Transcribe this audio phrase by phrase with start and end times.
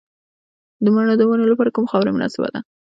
[0.83, 2.59] د مڼو د ونو لپاره کومه خاوره مناسبه ده؟